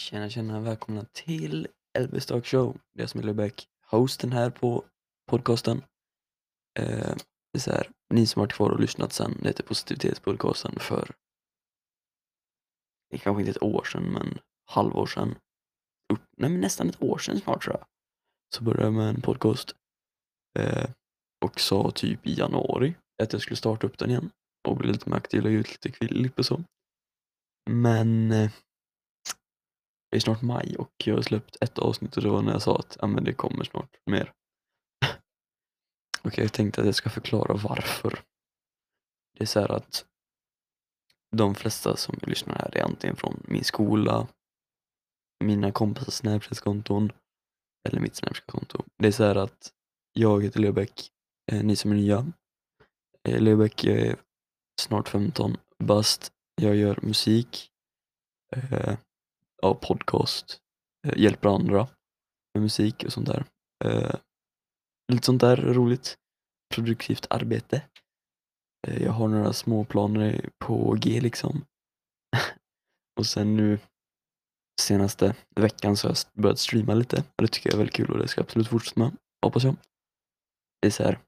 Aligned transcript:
Tjena 0.00 0.30
tjena, 0.30 0.60
välkomna 0.60 1.04
till 1.12 1.68
Elvis 1.98 2.26
Talk 2.26 2.46
Show. 2.46 2.78
Det 2.92 3.00
är 3.00 3.02
jag 3.02 3.10
som 3.10 3.20
är 3.20 3.24
Löbeck, 3.24 3.68
hosten 3.86 4.32
här 4.32 4.50
på 4.50 4.84
podcasten. 5.26 5.82
Eh, 6.78 7.16
det 7.52 7.58
är 7.58 7.58
så 7.58 7.70
här, 7.70 7.90
ni 8.14 8.26
som 8.26 8.40
har 8.40 8.46
varit 8.46 8.52
kvar 8.52 8.70
och 8.70 8.80
lyssnat 8.80 9.12
sen, 9.12 9.38
det 9.42 9.48
heter 9.48 9.62
Positivitetspodcasten 9.62 10.78
för, 10.78 11.10
det 13.10 13.16
är 13.16 13.18
kanske 13.18 13.40
inte 13.40 13.50
ett 13.50 13.62
år 13.62 13.84
sedan, 13.84 14.02
men 14.02 14.38
halvår 14.66 15.06
sedan. 15.06 15.34
Upp, 16.12 16.22
nej 16.36 16.50
men 16.50 16.60
nästan 16.60 16.88
ett 16.88 17.02
år 17.02 17.18
sedan 17.18 17.40
snart 17.40 17.64
tror 17.64 17.76
jag. 17.76 17.86
Så 18.54 18.64
började 18.64 18.84
jag 18.84 18.92
med 18.92 19.08
en 19.08 19.22
podcast. 19.22 19.74
Eh, 20.58 20.90
och 21.44 21.60
sa 21.60 21.90
typ 21.90 22.26
i 22.26 22.34
januari 22.34 22.94
att 23.22 23.32
jag 23.32 23.42
skulle 23.42 23.56
starta 23.56 23.86
upp 23.86 23.98
den 23.98 24.10
igen 24.10 24.30
och 24.68 24.76
bli 24.76 24.92
lite 24.92 25.10
mer 25.10 25.16
aktiv, 25.16 25.42
lägga 25.42 25.58
ut 25.58 25.70
lite 25.70 25.90
klipp 25.90 26.38
och 26.38 26.46
så. 26.46 26.64
Men 27.70 28.32
eh, 28.32 28.50
det 30.10 30.16
är 30.16 30.20
snart 30.20 30.42
maj 30.42 30.76
och 30.76 30.92
jag 31.04 31.14
har 31.14 31.22
släppt 31.22 31.56
ett 31.60 31.78
avsnitt 31.78 32.16
och 32.16 32.22
det 32.22 32.28
var 32.28 32.42
när 32.42 32.52
jag 32.52 32.62
sa 32.62 32.76
att 32.76 32.96
ja, 33.00 33.06
men 33.06 33.24
det 33.24 33.32
kommer 33.32 33.64
snart 33.64 33.96
mer. 34.06 34.32
och 36.22 36.38
jag 36.38 36.52
tänkte 36.52 36.80
att 36.80 36.86
jag 36.86 36.94
ska 36.94 37.10
förklara 37.10 37.54
varför. 37.54 38.20
Det 39.38 39.44
är 39.44 39.46
så 39.46 39.60
här 39.60 39.72
att 39.72 40.04
de 41.36 41.54
flesta 41.54 41.96
som 41.96 42.18
lyssnar 42.22 42.54
här 42.54 42.76
är 42.76 42.82
antingen 42.82 43.16
från 43.16 43.42
min 43.44 43.64
skola, 43.64 44.28
mina 45.44 45.72
kompisars 45.72 46.14
Snapchat-konton 46.14 47.12
eller 47.88 48.00
mitt 48.00 48.16
Snapchat-konto. 48.16 48.84
Det 48.96 49.08
är 49.08 49.12
så 49.12 49.24
här 49.24 49.36
att 49.36 49.72
jag 50.12 50.42
heter 50.42 50.60
Leobäck, 50.60 51.10
eh, 51.52 51.62
ni 51.62 51.76
som 51.76 51.90
är 51.90 51.94
nya. 51.94 52.32
Eh, 53.28 53.40
Leobäck, 53.40 53.84
jag 53.84 53.98
är 53.98 54.16
snart 54.80 55.08
15 55.08 55.56
bast. 55.78 56.32
Jag 56.54 56.76
gör 56.76 56.98
musik, 57.02 57.70
eh, 58.52 58.96
ja, 59.62 59.74
podcast, 59.74 60.60
eh, 61.06 61.18
hjälper 61.18 61.48
andra 61.48 61.88
med 62.54 62.62
musik 62.62 63.04
och 63.04 63.12
sånt 63.12 63.26
där. 63.26 63.44
Eh, 63.84 64.14
lite 65.12 65.26
sånt 65.26 65.40
där 65.40 65.56
roligt, 65.56 66.16
produktivt 66.74 67.26
arbete. 67.30 67.82
Eh, 68.88 69.02
jag 69.02 69.12
har 69.12 69.28
några 69.28 69.52
små 69.52 69.84
planer 69.84 70.50
på 70.58 70.96
G 71.00 71.20
liksom. 71.20 71.64
och 73.20 73.26
sen 73.26 73.56
nu 73.56 73.78
senaste 74.80 75.34
veckan 75.56 75.96
så 75.96 76.08
har 76.08 76.14
jag 76.14 76.42
börjat 76.42 76.58
streama 76.58 76.94
lite 76.94 77.16
och 77.36 77.42
det 77.42 77.48
tycker 77.48 77.68
jag 77.68 77.74
är 77.74 77.78
väldigt 77.78 77.96
kul 77.96 78.10
och 78.10 78.18
det 78.18 78.28
ska 78.28 78.38
jag 78.38 78.44
absolut 78.44 78.68
fortsätta 78.68 79.00
med, 79.00 79.16
hoppas 79.46 79.64
jag. 79.64 79.76
Det 80.82 80.88
är 80.88 80.90
så 80.90 81.02
här, 81.02 81.18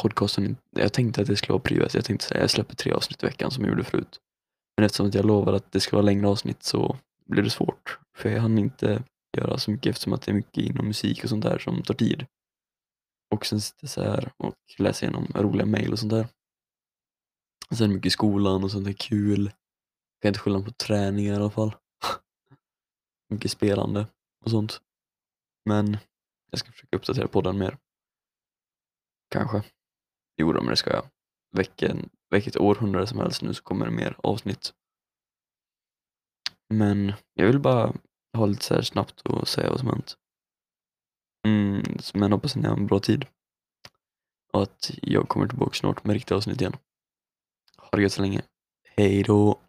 podcasten, 0.00 0.56
jag 0.70 0.92
tänkte 0.92 1.20
att 1.20 1.26
det 1.26 1.36
skulle 1.36 1.52
vara 1.52 1.62
privat, 1.62 1.94
jag 1.94 2.04
tänkte 2.04 2.26
säga 2.26 2.40
jag 2.40 2.50
släpper 2.50 2.76
tre 2.76 2.92
avsnitt 2.92 3.22
i 3.22 3.26
veckan 3.26 3.50
som 3.50 3.64
jag 3.64 3.70
gjorde 3.70 3.84
förut. 3.84 4.20
Men 4.76 4.84
eftersom 4.84 5.10
jag 5.12 5.24
lovade 5.24 5.56
att 5.56 5.72
det 5.72 5.80
ska 5.80 5.96
vara 5.96 6.06
längre 6.06 6.28
avsnitt 6.28 6.62
så 6.62 6.96
blir 7.24 7.42
det 7.42 7.50
svårt. 7.50 7.98
För 8.16 8.28
jag 8.28 8.40
hann 8.40 8.58
inte 8.58 9.02
göra 9.36 9.58
så 9.58 9.70
mycket 9.70 9.90
eftersom 9.90 10.12
att 10.12 10.22
det 10.22 10.30
är 10.30 10.34
mycket 10.34 10.64
inom 10.64 10.86
musik 10.86 11.24
och 11.24 11.30
sånt 11.30 11.44
där 11.44 11.58
som 11.58 11.82
tar 11.82 11.94
tid. 11.94 12.26
Och 13.34 13.46
sen 13.46 13.60
sitter 13.60 13.84
jag 13.84 13.90
så 13.90 14.02
här 14.02 14.32
och 14.36 14.54
läser 14.78 15.06
igenom 15.06 15.26
roliga 15.34 15.66
mejl 15.66 15.92
och 15.92 15.98
sånt 15.98 16.12
där. 16.12 16.28
Och 17.70 17.76
sen 17.76 17.92
mycket 17.92 18.06
i 18.06 18.10
skolan 18.10 18.64
och 18.64 18.70
sånt 18.70 18.84
där 18.84 18.92
kul. 18.92 19.44
Jag 19.44 20.22
kan 20.22 20.28
inte 20.28 20.40
skylla 20.40 20.60
på 20.60 20.70
träningar 20.70 21.32
i 21.32 21.36
alla 21.36 21.50
fall. 21.50 21.76
mycket 23.28 23.50
spelande 23.50 24.06
och 24.44 24.50
sånt. 24.50 24.80
Men 25.64 25.96
jag 26.50 26.58
ska 26.58 26.72
försöka 26.72 26.96
uppdatera 26.96 27.28
podden 27.28 27.58
mer. 27.58 27.78
Kanske. 29.30 29.62
Jo 30.36 30.52
men 30.52 30.66
det 30.66 30.76
ska 30.76 30.90
jag. 30.90 31.08
Vilken, 31.56 32.10
vilket 32.30 32.56
århundrade 32.56 33.06
som 33.06 33.18
helst 33.18 33.42
nu 33.42 33.54
så 33.54 33.62
kommer 33.62 33.86
det 33.86 33.92
mer 33.92 34.16
avsnitt. 34.22 34.74
Men 36.68 37.12
jag 37.34 37.46
vill 37.46 37.58
bara 37.58 37.92
ha 38.36 38.46
lite 38.46 38.64
så 38.64 38.74
här 38.74 38.82
snabbt 38.82 39.20
och 39.20 39.48
säga 39.48 39.70
vad 39.70 39.78
som 39.78 39.88
hänt. 39.88 40.16
Mm, 41.46 41.82
men 42.14 42.32
hoppas 42.32 42.56
ni 42.56 42.68
har 42.68 42.76
en 42.76 42.86
bra 42.86 43.00
tid. 43.00 43.26
Och 44.52 44.62
att 44.62 44.90
jag 45.02 45.28
kommer 45.28 45.48
tillbaka 45.48 45.74
snart 45.74 46.04
med 46.04 46.14
riktiga 46.14 46.36
avsnitt 46.36 46.60
igen. 46.60 46.76
Ha 47.76 47.88
det 47.90 48.02
gött 48.02 48.12
så 48.12 48.22
länge. 48.22 48.42
Hej 48.96 49.22
då! 49.22 49.60